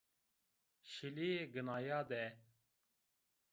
Şilîye 0.91 1.43
ginaya 1.53 1.99
de 2.09 2.23